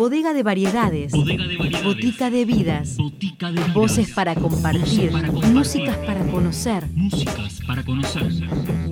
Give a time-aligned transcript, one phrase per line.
[0.00, 1.12] Bodega de variedades.
[1.12, 1.84] Bodega de variedades.
[1.84, 2.96] Botica de vidas.
[2.96, 3.74] Botica de vidas.
[3.74, 5.10] Voces para compartir.
[5.10, 5.52] Voces para compartir.
[5.52, 6.86] Músicas para conocer.
[6.94, 8.32] Músicas para conocer.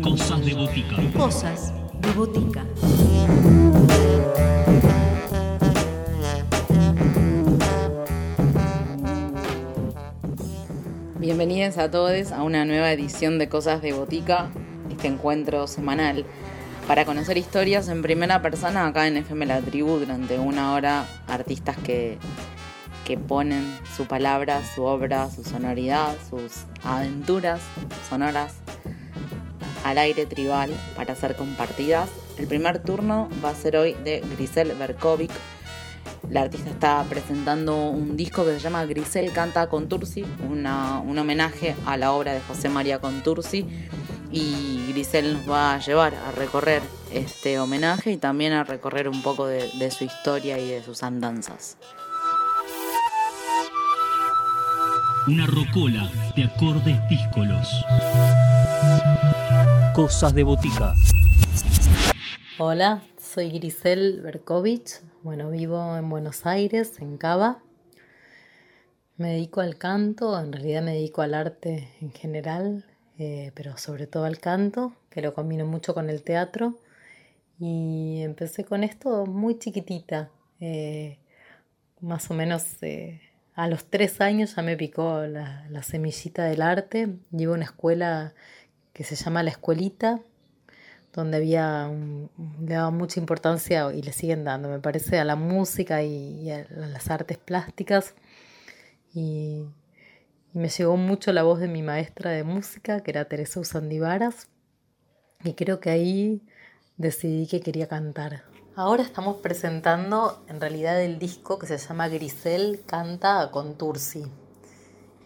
[0.03, 0.97] Cosas de botica.
[1.17, 2.67] Cosas de botica.
[11.19, 14.51] Bienvenidos a todos a una nueva edición de Cosas de Botica,
[14.91, 16.27] este encuentro semanal
[16.89, 21.77] para conocer historias en primera persona acá en FM La Tribu durante una hora, artistas
[21.77, 22.17] que,
[23.05, 27.61] que ponen su palabra, su obra, su sonoridad, sus aventuras
[28.09, 28.55] sonoras
[29.85, 32.09] al aire tribal para ser compartidas.
[32.39, 35.31] El primer turno va a ser hoy de Grisel Berkovic.
[36.31, 41.77] La artista está presentando un disco que se llama Grisel Canta Contursi, una, un homenaje
[41.85, 43.67] a la obra de José María Contursi.
[44.31, 46.83] Y Grisel nos va a llevar a recorrer
[47.13, 51.03] este homenaje y también a recorrer un poco de, de su historia y de sus
[51.03, 51.79] andanzas.
[55.27, 57.69] Una rocola de acordes díscolos.
[59.95, 60.95] Cosas de botica.
[62.59, 65.01] Hola, soy Grisel Berkovich.
[65.23, 67.59] Bueno, vivo en Buenos Aires, en Cava.
[69.17, 72.85] Me dedico al canto, en realidad me dedico al arte en general,
[73.19, 76.79] eh, pero sobre todo al canto, que lo combino mucho con el teatro.
[77.61, 80.31] Y empecé con esto muy chiquitita,
[80.61, 81.19] eh,
[82.01, 83.21] más o menos eh,
[83.55, 87.09] a los tres años ya me picó la, la semillita del arte.
[87.33, 88.35] Llevo una escuela
[88.93, 90.21] que se llama La Escuelita,
[91.13, 92.31] donde había un-
[92.67, 96.67] le mucha importancia y le siguen dando, me parece, a la música y, y a
[96.71, 98.15] las artes plásticas.
[99.15, 99.65] Y
[100.59, 104.49] me llegó mucho la voz de mi maestra de música, que era Teresa Usandivaras,
[105.45, 106.43] y creo que ahí
[106.97, 108.43] decidí que quería cantar.
[108.75, 114.25] Ahora estamos presentando en realidad el disco que se llama Grisel Canta con Tursi,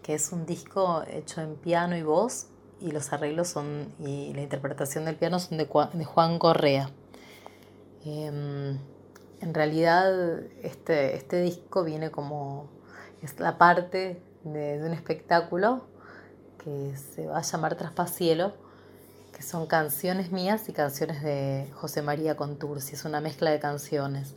[0.02, 4.42] que es un disco hecho en piano y voz y los arreglos son y la
[4.42, 6.90] interpretación del piano son de, Juan Correa.
[8.04, 8.78] Em,
[9.40, 12.68] en realidad este, este disco viene como
[13.22, 15.82] es la parte de, un espectáculo
[16.62, 18.54] que se va a llamar Traspacielo,
[19.34, 24.34] que son canciones mías y canciones de José María Contursi, es una mezcla de canciones.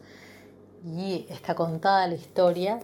[0.86, 2.80] Y está contada la historia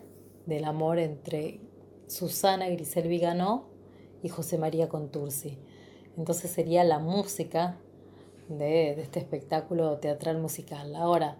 [0.45, 1.61] del amor entre
[2.07, 3.69] Susana Grisel Viganó
[4.23, 5.57] y José María Contursi.
[6.17, 7.77] Entonces sería la música
[8.49, 10.95] de, de este espectáculo teatral musical.
[10.95, 11.37] Ahora,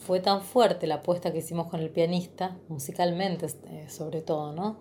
[0.00, 4.78] fue tan fuerte la apuesta que hicimos con el pianista, musicalmente eh, sobre todo, ¿no?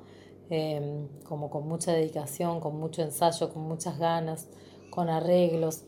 [0.52, 4.48] Eh, como con mucha dedicación, con mucho ensayo, con muchas ganas,
[4.90, 5.84] con arreglos,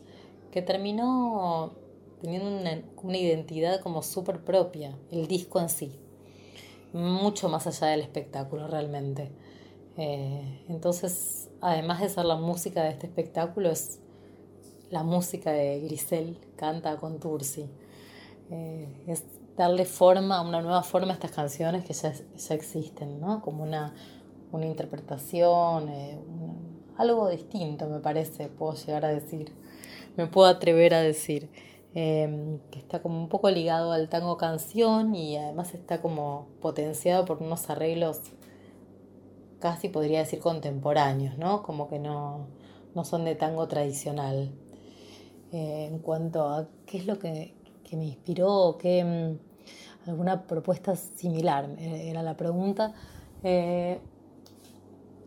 [0.52, 1.72] que terminó
[2.20, 5.92] teniendo una, una identidad como súper propia, el disco en sí,
[6.92, 9.32] mucho más allá del espectáculo realmente.
[9.96, 13.98] Eh, entonces, además de ser la música de este espectáculo, es
[14.90, 17.68] la música de Grisel, canta con Tursi.
[18.50, 19.24] Eh, es
[19.56, 23.42] darle forma, una nueva forma a estas canciones que ya, ya existen, ¿no?
[23.42, 23.94] Como una,
[24.52, 26.18] una interpretación, eh,
[26.96, 29.52] algo distinto me parece, puedo llegar a decir,
[30.16, 31.50] me puedo atrever a decir,
[31.94, 37.24] eh, que está como un poco ligado al tango canción y además está como potenciado
[37.24, 38.20] por unos arreglos
[39.62, 41.62] casi podría decir contemporáneos, ¿no?
[41.62, 42.48] Como que no,
[42.94, 44.52] no son de tango tradicional.
[45.52, 50.96] Eh, en cuanto a qué es lo que, que me inspiró, qué, mm, alguna propuesta
[50.96, 52.94] similar eh, era la pregunta.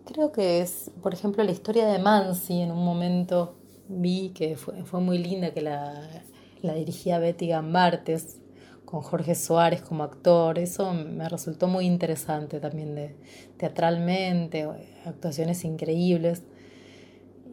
[0.05, 2.61] Creo que es, por ejemplo, la historia de Mansi.
[2.61, 3.55] En un momento
[3.87, 6.23] vi que fue, fue muy linda, que la,
[6.61, 8.39] la dirigía Betty Gambartes,
[8.85, 10.59] con Jorge Suárez como actor.
[10.59, 13.15] Eso me resultó muy interesante también de,
[13.57, 14.67] teatralmente,
[15.05, 16.43] actuaciones increíbles.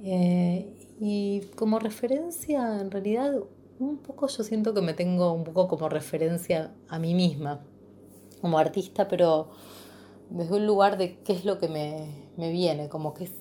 [0.05, 3.35] Eh, y como referencia, en realidad,
[3.79, 7.61] un poco yo siento que me tengo un poco como referencia a mí misma,
[8.41, 9.51] como artista, pero
[10.31, 13.33] desde un lugar de qué es lo que me, me viene, como que es,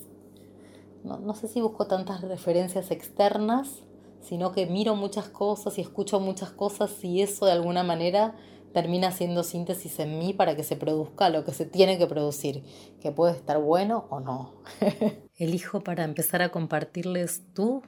[1.04, 3.84] no, no sé si busco tantas referencias externas,
[4.22, 8.36] sino que miro muchas cosas y escucho muchas cosas y eso de alguna manera
[8.74, 12.64] termina haciendo síntesis en mí para que se produzca lo que se tiene que producir,
[13.02, 14.54] que puede estar bueno o no.
[15.36, 17.84] Elijo para empezar a compartirles tú,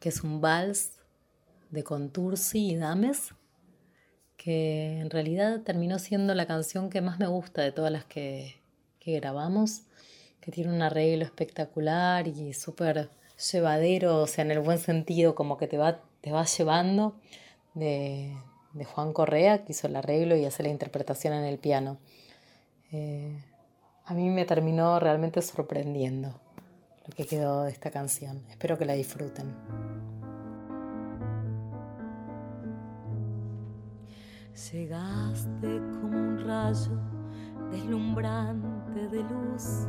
[0.00, 1.00] que es un vals
[1.70, 3.34] de Contursi y Dames,
[4.36, 8.61] que en realidad terminó siendo la canción que más me gusta de todas las que,
[9.02, 9.82] que grabamos,
[10.40, 13.10] que tiene un arreglo espectacular y súper
[13.52, 17.16] llevadero, o sea, en el buen sentido, como que te va, te va llevando
[17.74, 18.36] de,
[18.74, 21.98] de Juan Correa, que hizo el arreglo y hace la interpretación en el piano.
[22.92, 23.36] Eh,
[24.04, 26.40] a mí me terminó realmente sorprendiendo
[27.06, 28.44] lo que quedó de esta canción.
[28.50, 29.52] Espero que la disfruten.
[34.70, 35.66] Llegaste
[36.00, 37.00] como un rayo
[37.72, 39.86] deslumbrante de luz.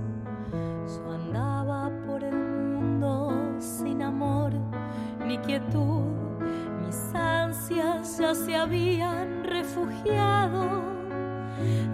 [0.52, 4.54] Yo andaba por el mundo sin amor
[5.26, 6.04] ni quietud.
[6.86, 10.84] Mis ansias ya se habían refugiado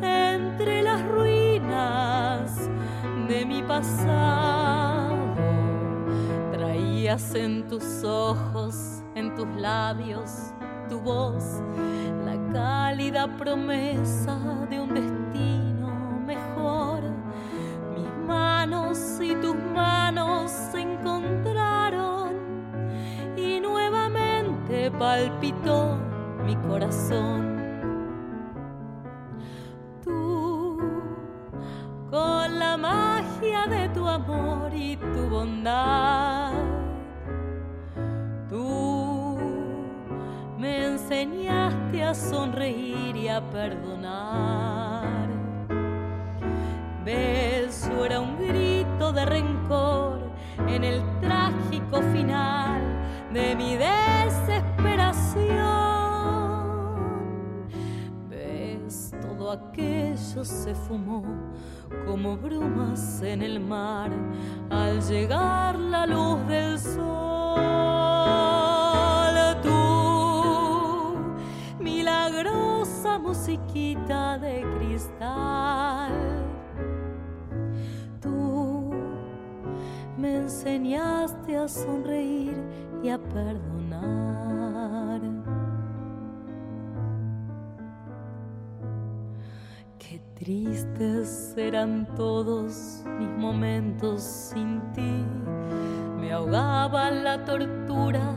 [0.02, 2.70] entre las ruinas
[3.28, 5.18] de mi pasado.
[6.52, 10.54] Traías en tus ojos, en tus labios,
[10.90, 11.62] tu voz,
[12.24, 14.38] la cálida promesa
[14.70, 15.19] de un destino
[25.00, 25.98] palpitó
[26.46, 27.50] mi corazón
[33.70, 36.54] de tu amor y tu bondad.
[38.50, 39.38] Tú
[40.58, 45.28] me enseñaste a sonreír y a perdonar.
[47.06, 50.20] Beso era un grito de rencor
[50.68, 52.82] en el trágico final
[53.34, 53.78] de mi
[58.30, 61.24] Ves, todo aquello se fumó
[62.08, 64.10] como brumas en el mar
[64.70, 67.60] al llegar la luz del sol.
[69.62, 71.16] Tú,
[71.80, 76.12] milagrosa musiquita de cristal,
[80.18, 82.58] me enseñaste a sonreír
[83.02, 83.79] y a perdonar.
[90.50, 95.24] Tristes eran todos mis momentos sin ti.
[96.20, 98.34] Me ahogaba la tortura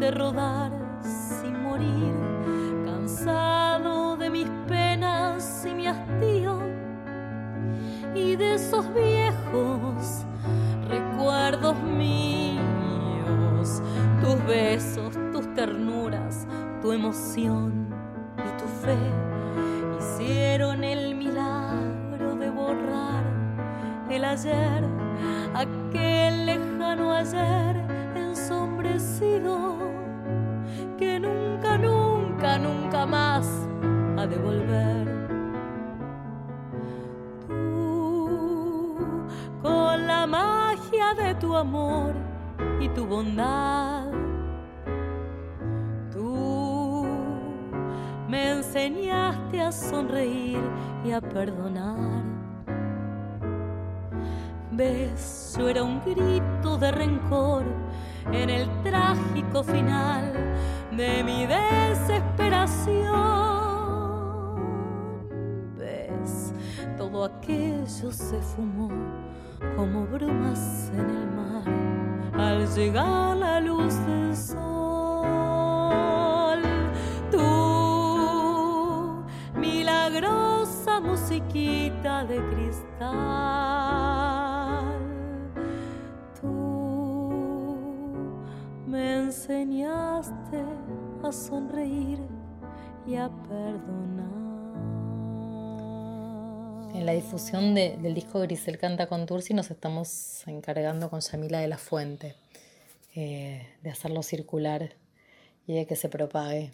[0.00, 0.72] de rodar
[1.04, 2.12] sin morir,
[2.84, 6.58] cansado de mis penas y mi hastío
[8.12, 10.24] y de esos viejos
[10.88, 12.60] recuerdos míos,
[14.20, 16.44] tus besos, tus ternuras,
[16.82, 17.86] tu emoción
[18.36, 18.98] y tu fe
[20.16, 20.95] hicieron el
[24.26, 24.84] ayer,
[25.54, 27.76] aquel lejano ayer
[28.14, 29.76] ensombrecido
[30.98, 33.46] que nunca, nunca, nunca más
[34.16, 35.06] ha de volver.
[37.46, 38.98] Tú,
[39.62, 42.12] con la magia de tu amor
[42.80, 44.10] y tu bondad,
[46.12, 47.06] tú
[48.28, 50.60] me enseñaste a sonreír
[51.04, 51.75] y a perdonar
[54.76, 57.64] beso era un grito de rencor
[58.30, 60.34] en el trágico final
[60.94, 63.06] de mi desesperación.
[65.78, 66.52] Ves,
[66.98, 68.90] todo aquello se fumó
[69.76, 71.64] como brumas en el mar
[72.38, 74.56] al llegar la luz del sol.
[77.30, 79.24] Tú,
[79.58, 84.25] milagrosa musiquita de cristal
[91.26, 92.20] a sonreír
[93.04, 94.30] y a perdonar.
[96.94, 101.66] En la difusión del disco Grisel Canta con Tursi nos estamos encargando con Yamila de
[101.66, 102.36] la Fuente
[103.16, 104.94] eh, de hacerlo circular
[105.66, 106.70] y de que se propague.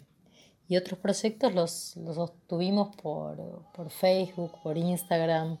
[0.67, 5.57] Y otros proyectos los, los tuvimos por, Facebook, por Instagram,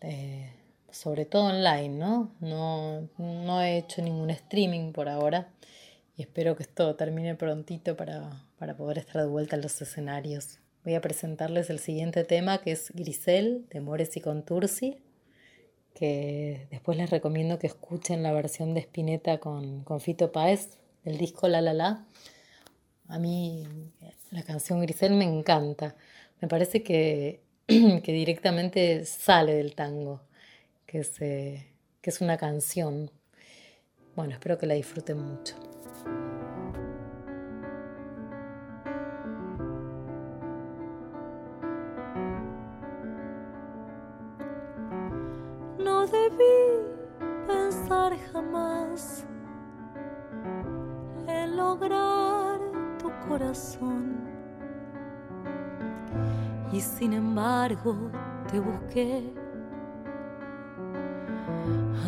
[0.00, 0.52] eh,
[0.88, 2.30] sobre todo online, ¿no?
[2.38, 3.08] ¿no?
[3.18, 5.48] No he hecho ningún streaming por ahora
[6.16, 8.30] y espero que esto termine prontito para,
[8.76, 10.60] poder estar de vuelta en los escenarios.
[10.84, 14.98] Voy a presentarles el siguiente tema que es Grisel de Mores y Contursi,
[15.94, 21.18] que después les recomiendo que escuchen la versión de Spinetta con, con Fito Páez del
[21.18, 22.06] disco La La La.
[23.08, 23.66] A mí
[24.30, 25.96] la canción Grisel me encanta.
[26.40, 30.22] Me parece que, que directamente sale del tango,
[30.86, 31.66] que es, que
[32.02, 33.10] es una canción.
[34.14, 35.73] Bueno, espero que la disfruten mucho.
[46.14, 46.58] Debí
[47.46, 49.24] pensar jamás
[51.26, 52.58] en lograr
[52.98, 54.34] tu corazón.
[56.74, 58.10] y sin embargo
[58.50, 59.32] te busqué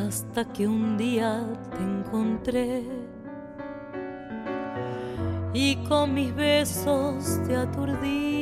[0.05, 2.83] hasta que un día te encontré
[5.55, 8.36] y con mis besos te aturdí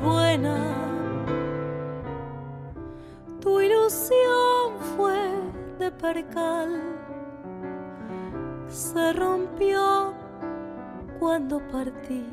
[0.00, 0.56] buena.
[3.40, 5.18] Tu ilusión fue
[5.78, 7.00] de percal
[8.70, 10.14] se rompió
[11.18, 12.24] cuando partí,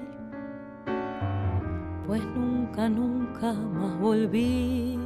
[2.05, 4.99] pues nunca, nunca más volví.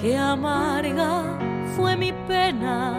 [0.00, 1.38] Qué amarga
[1.76, 2.96] fue mi pena,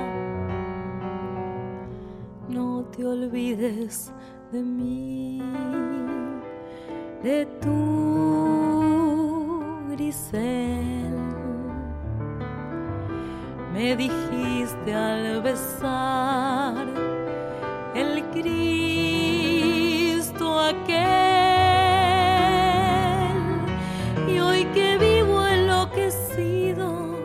[2.47, 4.13] no te olvides
[4.51, 5.41] de mí,
[7.23, 7.79] de tu
[9.89, 11.13] grisel.
[13.73, 16.87] Me dijiste al besar
[17.95, 19.65] el Cristo
[20.59, 20.99] aquel.
[24.27, 27.17] Y hoy que vivo enloquecido,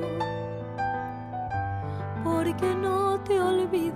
[2.23, 3.93] porque no te olvidé,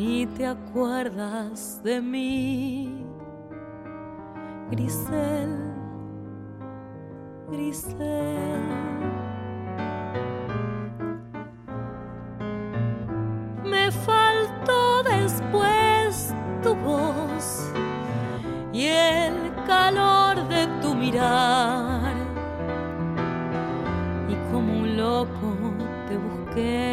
[0.00, 3.04] ni te acuerdas de mí,
[4.70, 5.50] Grisel,
[7.50, 8.60] Grisel.
[13.62, 17.70] me faltó después tu voz
[18.72, 22.14] y el calor de tu mirar.
[24.30, 25.48] Y como un loco
[26.08, 26.89] te busqué,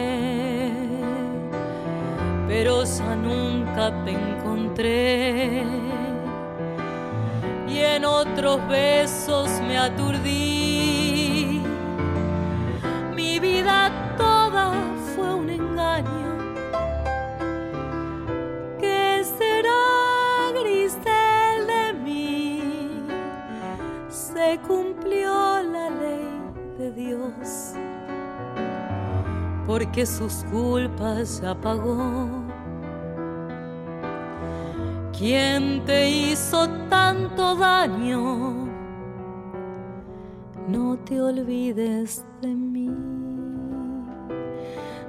[4.03, 5.63] te encontré.
[7.67, 11.62] Y en otros besos me aturdí.
[13.15, 14.74] Mi vida toda
[15.15, 16.27] fue un engaño
[18.79, 22.62] ¿Qué será Grisel de mí?
[24.10, 26.29] Se cumplió la ley
[26.77, 27.74] de Dios,
[29.65, 32.37] porque sus culpas ya pagó.
[35.18, 38.68] ¿Quién te hizo tanto daño?
[40.68, 42.92] No te olvides de mí,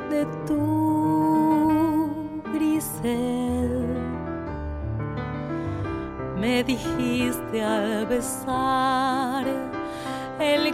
[0.08, 2.10] de tu
[2.54, 3.86] grisel.
[6.40, 9.44] Me dijiste al besar
[10.40, 10.68] el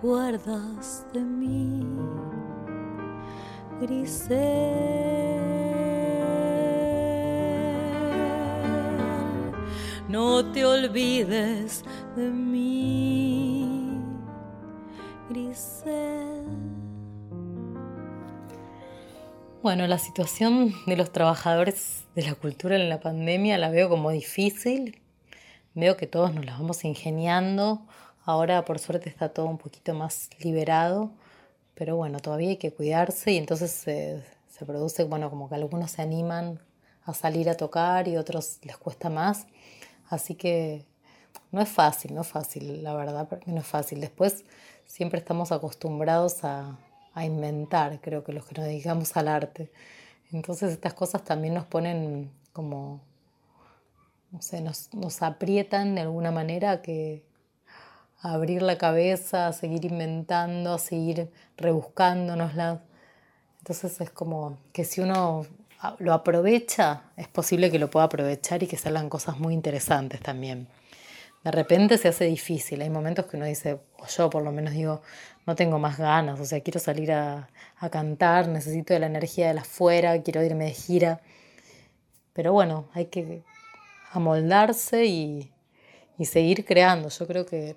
[0.00, 1.84] acuerdas de mí.
[3.82, 4.38] Grisel,
[10.08, 11.84] no te olvides
[12.16, 14.00] de mí,
[15.28, 16.46] Grisel.
[19.62, 24.10] Bueno, la situación de los trabajadores de la cultura en la pandemia la veo como
[24.10, 24.98] difícil.
[25.74, 27.82] Veo que todos nos las vamos ingeniando.
[28.30, 31.10] Ahora, por suerte, está todo un poquito más liberado.
[31.74, 34.22] Pero bueno, todavía hay que cuidarse y entonces se,
[34.64, 36.60] produce, bueno, como que algunos se animan
[37.04, 39.46] a salir a tocar y otros les cuesta más.
[40.08, 40.84] Así que
[41.50, 44.00] no es fácil, no es fácil, la verdad, porque no es fácil.
[44.00, 44.44] Después
[44.86, 46.78] siempre estamos acostumbrados a,
[47.14, 49.72] a inventar, creo que los que nos dedicamos al arte.
[50.30, 53.00] Entonces estas cosas también nos ponen como,
[54.30, 57.28] no sé, nos, nos aprietan de alguna manera que
[58.22, 62.82] abrir la cabeza, a seguir inventando, a seguir rebuscándonosla.
[63.58, 65.46] Entonces es como que si uno
[65.98, 70.68] lo aprovecha, es posible que lo pueda aprovechar y que salgan cosas muy interesantes también.
[71.42, 73.80] De repente se hace difícil, hay momentos que uno dice,
[74.14, 75.00] yo por lo menos digo,
[75.46, 77.48] no tengo más ganas, o sea, quiero salir a,
[77.78, 81.22] a cantar, necesito de la energía de la afuera, quiero irme de gira.
[82.34, 83.42] Pero bueno, hay que
[84.12, 85.50] amoldarse y,
[86.18, 87.08] y seguir creando.
[87.08, 87.76] Yo creo que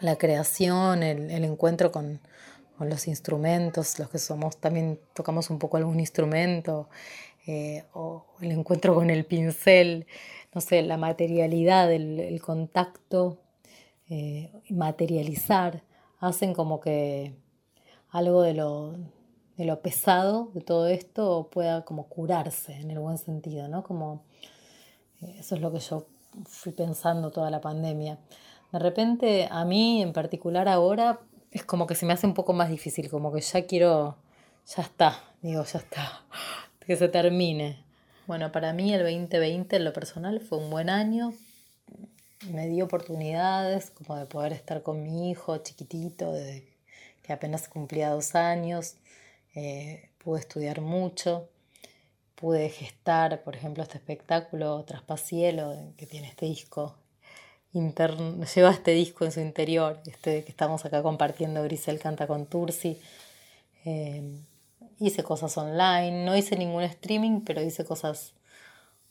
[0.00, 2.20] la creación, el, encuentro con,
[2.76, 6.88] con, los instrumentos, los que somos, también tocamos un poco algún instrumento,
[7.46, 10.06] eh, o el encuentro con el pincel,
[10.54, 13.38] no sé, la materialidad, el, el contacto,
[14.10, 15.82] eh, materializar,
[16.20, 17.34] hacen como que
[18.10, 18.94] algo de lo,
[19.56, 23.82] de lo pesado de todo esto pueda como curarse en el buen sentido, ¿no?
[23.82, 24.24] Como
[25.20, 26.06] eh, eso es lo que yo
[26.46, 28.18] fui pensando toda la pandemia.
[28.72, 31.20] De repente a mí en particular ahora
[31.50, 34.16] es como que se me hace un poco más difícil, como que ya quiero
[34.76, 36.24] ya está, digo, ya está,
[36.86, 37.82] que se termine.
[38.26, 41.32] Bueno, para mí el 2020 en lo personal fue un buen año.
[42.50, 46.34] Me dio oportunidades como de poder estar con mi hijo chiquitito,
[47.22, 48.96] que apenas cumplía dos años.
[49.54, 51.48] Eh, pude estudiar mucho,
[52.34, 56.96] pude gestar, por ejemplo, este espectáculo Traspacielo, que tiene este disco
[57.72, 62.46] interno, lleva este disco en su interior, este que estamos acá compartiendo, Grisel canta con
[62.46, 63.00] Tursi.
[63.84, 64.42] Eh,
[64.98, 68.34] hice cosas online, no hice ningún streaming, pero hice cosas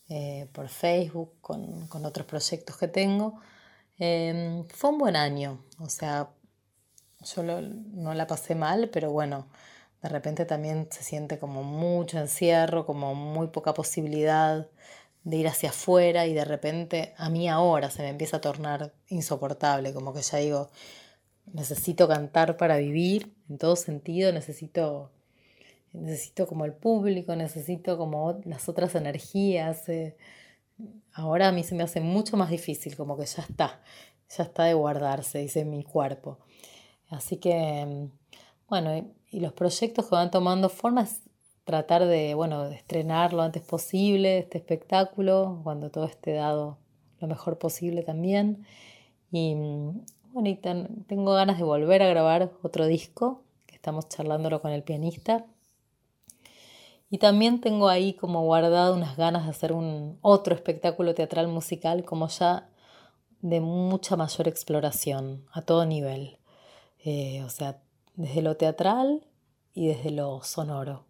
[0.10, 3.40] eh, por Facebook con, otros proyectos que tengo.
[4.00, 6.30] Eh, fue un buen año, o sea,
[7.36, 9.48] yo no la pasé mal, pero bueno,
[10.02, 14.68] de repente también se siente como mucho encierro, como muy poca posibilidad
[15.28, 18.94] de ir hacia afuera y de repente a mí ahora se me empieza a tornar
[19.10, 20.70] insoportable, como que ya digo,
[21.52, 25.12] necesito cantar para vivir en todo sentido, necesito
[25.92, 29.90] necesito como el público, necesito como las otras energías.
[29.90, 30.16] Eh.
[31.12, 33.82] Ahora a mí se me hace mucho más difícil, como que ya está,
[34.30, 36.40] ya está de guardarse, dice mi cuerpo.
[37.10, 38.12] Así que, mm,
[38.70, 41.06] bueno, y los proyectos que van tomando forma
[41.68, 46.78] tratar de, bueno, de estrenar lo antes posible este espectáculo, cuando todo esté dado
[47.20, 48.66] lo mejor posible también.
[49.34, 49.54] Y
[50.32, 54.82] bueno, y tengo ganas de volver a grabar otro disco, que estamos charlándolo con el
[54.82, 55.46] pianista.
[57.10, 62.06] Y también tengo ahí como guardado unas ganas de hacer un otro espectáculo teatral musical,
[62.06, 62.70] como ya
[63.42, 66.38] de mucha mayor exploración, a todo nivel.
[67.04, 67.82] Eh, o sea,
[68.16, 69.28] desde lo teatral
[69.74, 71.07] y desde lo sonoro.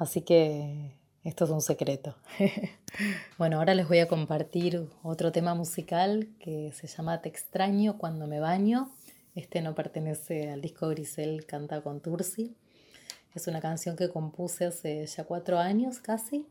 [0.00, 2.16] Así que esto es un secreto.
[3.38, 8.26] bueno, ahora les voy a compartir otro tema musical que se llama Te extraño cuando
[8.26, 8.90] me baño.
[9.34, 12.56] Este no pertenece al disco Grisel Canta con Tursi.
[13.34, 16.46] Es una canción que compuse hace ya cuatro años casi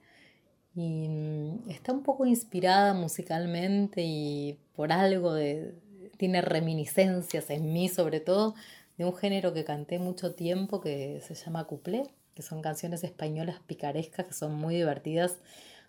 [0.76, 5.74] y mm, está un poco inspirada musicalmente y por algo de...
[6.18, 8.54] tiene reminiscencias en mí sobre todo
[9.00, 12.04] de un género que canté mucho tiempo que se llama cuplé
[12.40, 15.40] que son canciones españolas picarescas que son muy divertidas,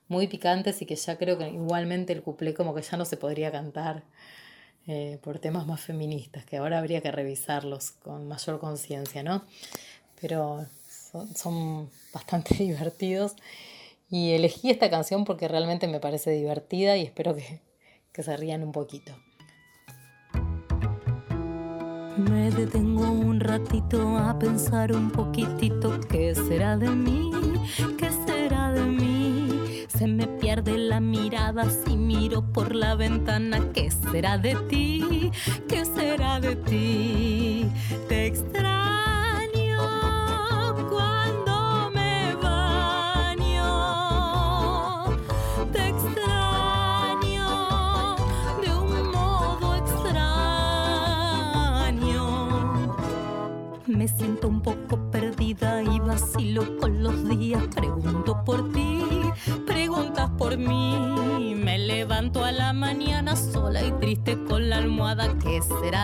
[0.08, 3.16] muy picantes y que ya creo que igualmente el cuplé como que ya no se
[3.16, 4.02] podría cantar
[4.88, 9.44] eh, por temas más feministas, que ahora habría que revisarlos con mayor conciencia, ¿no?
[10.20, 10.66] Pero
[11.36, 13.36] son, bastante divertidos
[14.10, 17.60] y elegí esta canción porque realmente me parece divertida y espero que,
[18.12, 19.14] que se rían un poquito.
[22.28, 27.30] Me detengo un ratito a pensar un poquitito qué será de mí,
[27.96, 29.86] qué será de mí.
[29.88, 35.30] Se me pierde la mirada si miro por la ventana, qué será de ti,
[35.68, 37.49] qué será de ti.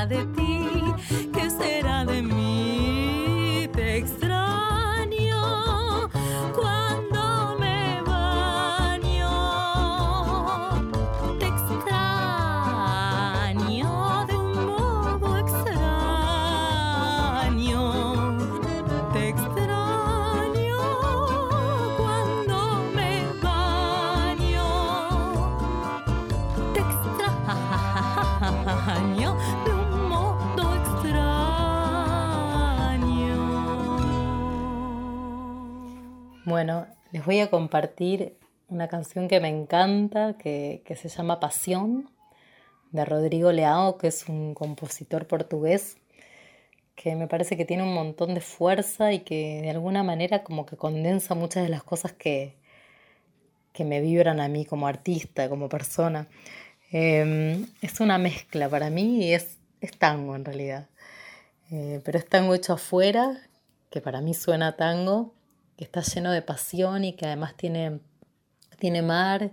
[0.05, 0.36] De
[36.57, 38.39] Bueno, les voy a compartir
[38.69, 42.09] una canción que me encanta, que, se llama Pasión,
[42.93, 45.99] de Rodrigo Leao, que es un compositor portugués,
[46.95, 50.65] que me parece que tiene un montón de fuerza y que de alguna manera como
[50.65, 52.57] que condensa muchas de las cosas que,
[53.75, 56.27] que me vibran a mí como artista, como persona.
[56.91, 59.59] Em, es una mezcla para mí y es,
[59.99, 60.89] tango en realidad.
[61.71, 63.43] Eh, pero es tango hecho afuera,
[63.91, 65.36] que para mí suena tango,
[65.77, 68.01] que está lleno de pasión y que además tiene,
[68.79, 69.51] tiene mar.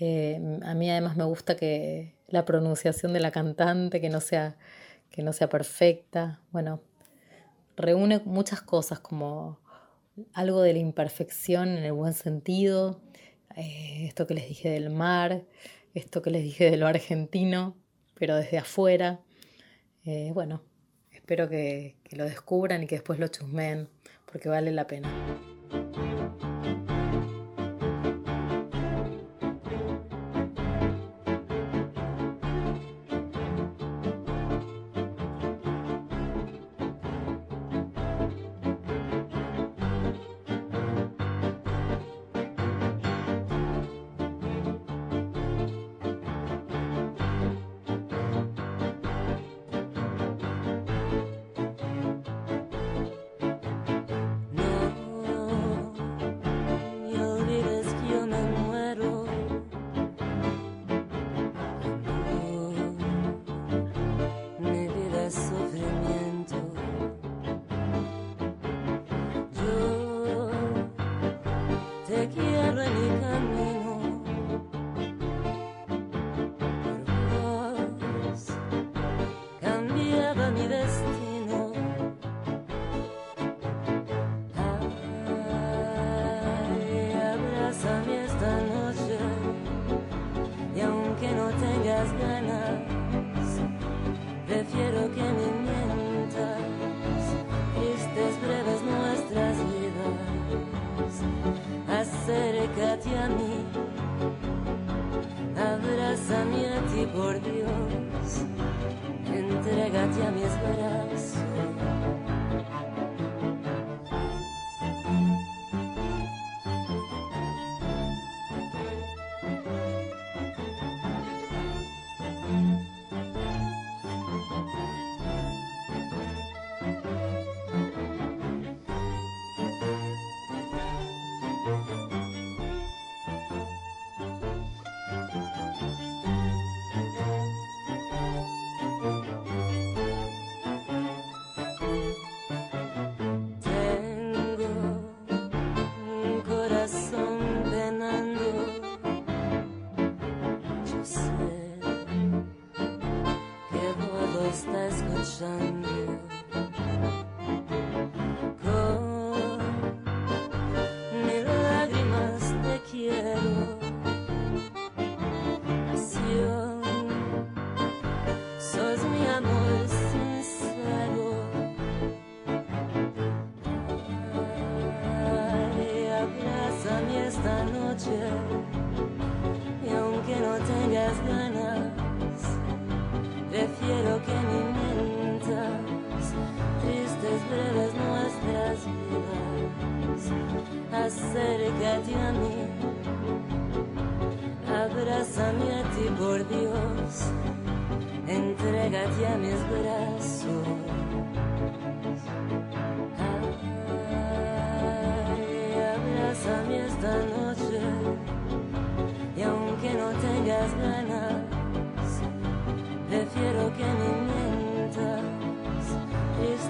[0.00, 4.56] Eh, a mí además me gusta que la pronunciación de la cantante, que no sea,
[5.10, 6.40] que no sea perfecta.
[6.50, 6.80] Bueno,
[7.76, 9.60] reúne muchas cosas como
[10.32, 13.00] algo de la imperfección en el buen sentido,
[13.56, 15.44] eh, esto que les dije del mar,
[15.94, 17.76] esto que les dije de lo argentino,
[18.14, 19.20] pero desde afuera.
[20.04, 20.62] Eh, bueno,
[21.12, 23.88] espero que, que lo descubran y que después lo chusmen
[24.36, 25.08] porque vale la pena.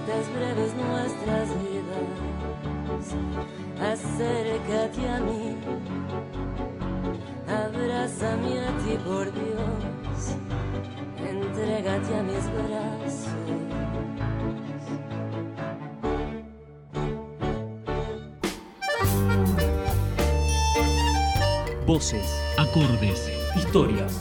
[0.06, 2.06] cortas, breves nuestras vidas.
[3.80, 5.56] Acércate a mí,
[7.46, 10.36] abrázame a ti por Dios,
[11.28, 13.26] entrégate a mis brazos.
[21.86, 22.26] Voces,
[22.58, 24.20] acordes, historias.